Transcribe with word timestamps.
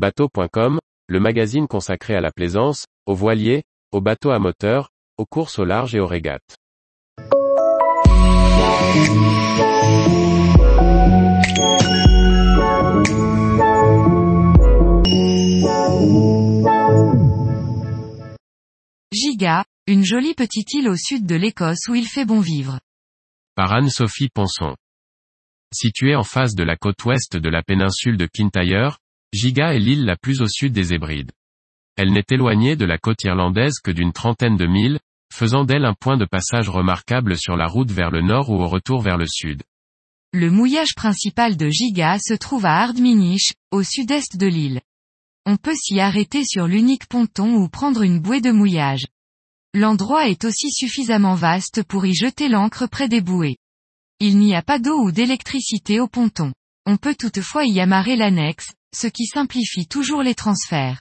Bateau.com, 0.00 0.78
le 1.08 1.20
magazine 1.20 1.68
consacré 1.68 2.14
à 2.14 2.22
la 2.22 2.30
plaisance, 2.32 2.86
aux 3.04 3.14
voiliers, 3.14 3.64
aux 3.92 4.00
bateaux 4.00 4.30
à 4.30 4.38
moteur, 4.38 4.88
aux 5.18 5.26
courses 5.26 5.58
au 5.58 5.66
large 5.66 5.94
et 5.94 6.00
aux 6.00 6.06
régates. 6.06 6.56
Giga, 19.12 19.66
une 19.86 20.02
jolie 20.02 20.32
petite 20.32 20.72
île 20.72 20.88
au 20.88 20.96
sud 20.96 21.26
de 21.26 21.34
l'Écosse 21.34 21.88
où 21.90 21.94
il 21.94 22.06
fait 22.06 22.24
bon 22.24 22.40
vivre. 22.40 22.80
Par 23.54 23.74
Anne-Sophie 23.74 24.30
Ponson. 24.32 24.74
Située 25.74 26.16
en 26.16 26.24
face 26.24 26.54
de 26.54 26.62
la 26.62 26.76
côte 26.76 27.04
ouest 27.04 27.36
de 27.36 27.50
la 27.50 27.62
péninsule 27.62 28.16
de 28.16 28.26
Kintyre, 28.26 28.96
Giga 29.32 29.74
est 29.74 29.78
l'île 29.78 30.04
la 30.04 30.16
plus 30.16 30.40
au 30.40 30.48
sud 30.48 30.72
des 30.72 30.92
Hébrides. 30.92 31.30
Elle 31.96 32.12
n'est 32.12 32.24
éloignée 32.30 32.74
de 32.74 32.84
la 32.84 32.98
côte 32.98 33.22
irlandaise 33.22 33.78
que 33.82 33.92
d'une 33.92 34.12
trentaine 34.12 34.56
de 34.56 34.66
milles, 34.66 34.98
faisant 35.32 35.64
d'elle 35.64 35.84
un 35.84 35.94
point 35.94 36.16
de 36.16 36.24
passage 36.24 36.68
remarquable 36.68 37.36
sur 37.36 37.56
la 37.56 37.66
route 37.66 37.92
vers 37.92 38.10
le 38.10 38.22
nord 38.22 38.50
ou 38.50 38.54
au 38.54 38.66
retour 38.66 39.02
vers 39.02 39.16
le 39.16 39.26
sud. 39.28 39.62
Le 40.32 40.50
mouillage 40.50 40.94
principal 40.96 41.56
de 41.56 41.68
Giga 41.68 42.18
se 42.18 42.34
trouve 42.34 42.66
à 42.66 42.82
Ardminish, 42.82 43.52
au 43.70 43.82
sud-est 43.82 44.36
de 44.36 44.46
l'île. 44.46 44.80
On 45.46 45.56
peut 45.56 45.74
s'y 45.74 46.00
arrêter 46.00 46.44
sur 46.44 46.66
l'unique 46.66 47.06
ponton 47.06 47.54
ou 47.54 47.68
prendre 47.68 48.02
une 48.02 48.20
bouée 48.20 48.40
de 48.40 48.50
mouillage. 48.50 49.06
L'endroit 49.74 50.28
est 50.28 50.44
aussi 50.44 50.70
suffisamment 50.72 51.34
vaste 51.34 51.84
pour 51.84 52.04
y 52.04 52.14
jeter 52.14 52.48
l'ancre 52.48 52.88
près 52.88 53.08
des 53.08 53.20
bouées. 53.20 53.56
Il 54.18 54.38
n'y 54.38 54.56
a 54.56 54.62
pas 54.62 54.80
d'eau 54.80 55.00
ou 55.04 55.12
d'électricité 55.12 56.00
au 56.00 56.08
ponton. 56.08 56.52
On 56.86 56.96
peut 56.96 57.14
toutefois 57.14 57.64
y 57.64 57.80
amarrer 57.80 58.16
l'annexe, 58.16 58.72
ce 58.94 59.06
qui 59.06 59.26
simplifie 59.26 59.86
toujours 59.86 60.22
les 60.22 60.34
transferts. 60.34 61.00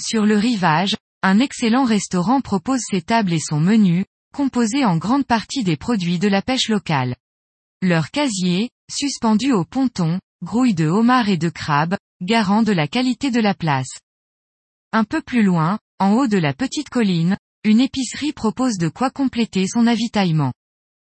Sur 0.00 0.26
le 0.26 0.36
rivage, 0.36 0.96
un 1.22 1.38
excellent 1.38 1.84
restaurant 1.84 2.40
propose 2.40 2.80
ses 2.90 3.02
tables 3.02 3.32
et 3.32 3.40
son 3.40 3.60
menu, 3.60 4.04
composé 4.34 4.84
en 4.84 4.96
grande 4.96 5.26
partie 5.26 5.64
des 5.64 5.76
produits 5.76 6.18
de 6.18 6.28
la 6.28 6.42
pêche 6.42 6.68
locale. 6.68 7.16
Leur 7.80 8.10
casier, 8.10 8.70
suspendu 8.90 9.52
au 9.52 9.64
ponton, 9.64 10.18
grouille 10.42 10.74
de 10.74 10.86
homards 10.86 11.28
et 11.28 11.36
de 11.36 11.48
crabes, 11.48 11.96
garant 12.20 12.62
de 12.62 12.72
la 12.72 12.88
qualité 12.88 13.30
de 13.30 13.40
la 13.40 13.54
place. 13.54 14.00
Un 14.92 15.04
peu 15.04 15.22
plus 15.22 15.42
loin, 15.42 15.78
en 15.98 16.12
haut 16.12 16.26
de 16.26 16.38
la 16.38 16.52
petite 16.52 16.88
colline, 16.88 17.36
une 17.64 17.80
épicerie 17.80 18.32
propose 18.32 18.76
de 18.76 18.88
quoi 18.88 19.10
compléter 19.10 19.66
son 19.66 19.86
avitaillement. 19.86 20.52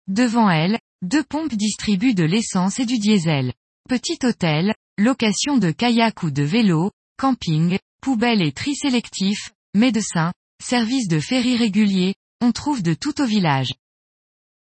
Devant 0.09 0.51
elle, 0.51 0.79
deux 1.03 1.25
pompes 1.25 1.55
distribuent 1.55 2.15
de 2.15 2.25
l'essence 2.25 2.79
et 2.79 2.87
du 2.87 2.99
diesel. 2.99 3.53
Petit 3.89 4.19
hôtel, 4.25 4.75
location 4.99 5.57
de 5.57 5.71
kayak 5.71 6.23
ou 6.23 6.31
de 6.31 6.43
vélo, 6.43 6.91
camping, 7.19 7.79
poubelle 8.01 8.43
et 8.43 8.53
tri 8.53 8.75
sélectif, 8.75 9.51
médecin, 9.75 10.33
service 10.63 11.09
de 11.09 11.19
ferry 11.19 11.57
régulier, 11.57 12.15
on 12.41 12.53
trouve 12.53 12.83
de 12.83 12.95
tout 12.95 13.21
au 13.21 13.27
village. 13.27 13.73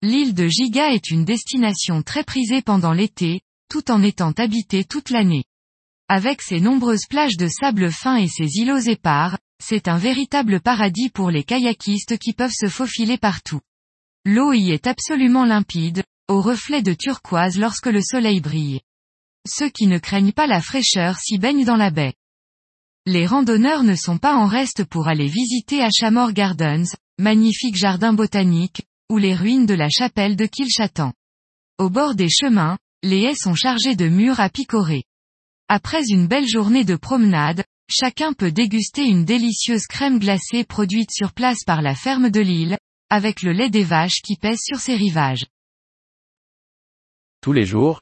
L'île 0.01 0.33
de 0.33 0.47
Giga 0.47 0.91
est 0.91 1.09
une 1.09 1.25
destination 1.25 2.03
très 2.03 2.23
prisée 2.23 2.61
pendant 2.61 2.93
l'été, 2.93 3.41
tout 3.69 3.89
en 3.89 4.03
étant 4.03 4.31
habitée 4.31 4.83
toute 4.83 5.09
l'année. 5.09 5.43
Avec 6.07 6.41
ses 6.41 6.59
nombreuses 6.59 7.05
plages 7.09 7.37
de 7.37 7.47
sable 7.47 7.91
fin 7.91 8.15
et 8.17 8.27
ses 8.27 8.59
îlots 8.59 8.77
épars, 8.77 9.37
c'est 9.63 9.87
un 9.87 9.97
véritable 9.97 10.61
paradis 10.61 11.09
pour 11.09 11.31
les 11.31 11.43
kayakistes 11.43 12.17
qui 12.17 12.33
peuvent 12.33 12.53
se 12.53 12.67
faufiler 12.67 13.17
partout. 13.17 13.59
L'eau 14.25 14.53
y 14.53 14.71
est 14.71 14.87
absolument 14.87 15.45
limpide, 15.45 16.03
au 16.27 16.41
reflet 16.41 16.81
de 16.81 16.93
turquoise 16.93 17.57
lorsque 17.57 17.87
le 17.87 18.01
soleil 18.01 18.41
brille. 18.41 18.81
Ceux 19.47 19.69
qui 19.69 19.87
ne 19.87 19.97
craignent 19.97 20.33
pas 20.33 20.47
la 20.47 20.61
fraîcheur 20.61 21.17
s'y 21.17 21.37
baignent 21.37 21.65
dans 21.65 21.77
la 21.77 21.89
baie. 21.89 22.13
Les 23.05 23.25
randonneurs 23.25 23.83
ne 23.83 23.95
sont 23.95 24.17
pas 24.17 24.35
en 24.35 24.45
reste 24.45 24.83
pour 24.83 25.07
aller 25.07 25.27
visiter 25.27 25.81
Ashamore 25.81 26.33
Gardens, 26.33 26.93
magnifique 27.17 27.77
jardin 27.77 28.11
botanique, 28.11 28.83
ou 29.09 29.17
les 29.17 29.33
ruines 29.33 29.65
de 29.65 29.73
la 29.73 29.87
chapelle 29.89 30.35
de 30.35 30.45
Kilchatan. 30.45 31.13
Au 31.77 31.89
bord 31.89 32.15
des 32.15 32.29
chemins, 32.29 32.77
les 33.03 33.21
haies 33.21 33.35
sont 33.35 33.55
chargées 33.55 33.95
de 33.95 34.09
murs 34.09 34.41
à 34.41 34.49
picorer. 34.49 35.05
Après 35.69 36.03
une 36.09 36.27
belle 36.27 36.47
journée 36.47 36.83
de 36.83 36.95
promenade, 36.95 37.63
chacun 37.89 38.33
peut 38.33 38.51
déguster 38.51 39.05
une 39.05 39.23
délicieuse 39.23 39.87
crème 39.87 40.19
glacée 40.19 40.65
produite 40.65 41.11
sur 41.11 41.31
place 41.31 41.63
par 41.65 41.81
la 41.81 41.95
ferme 41.95 42.29
de 42.29 42.41
l'île, 42.41 42.77
avec 43.09 43.41
le 43.41 43.53
lait 43.53 43.69
des 43.69 43.85
vaches 43.85 44.21
qui 44.21 44.35
pèse 44.35 44.59
sur 44.61 44.79
ses 44.79 44.95
rivages. 44.95 45.45
Tous 47.41 47.53
les 47.53 47.65
jours, 47.65 48.01